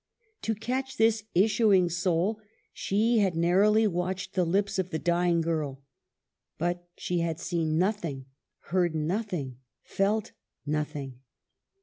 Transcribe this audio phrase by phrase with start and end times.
[0.41, 2.39] To catch this issuing soul
[2.73, 5.83] she had narrowly watched the lips of the dying girl;
[6.57, 8.25] but she had seen nothing,
[8.69, 10.31] heard nothing, felt
[10.65, 11.19] nothing.